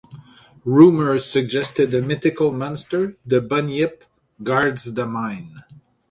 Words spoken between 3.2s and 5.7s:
the Bunyip, guards the mine.